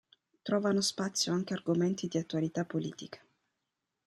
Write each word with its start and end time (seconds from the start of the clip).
Trovano 0.41 0.81
spazio 0.81 1.31
anche 1.31 1.53
argomenti 1.53 2.07
di 2.07 2.17
attualità 2.17 2.65
politica. 2.65 3.19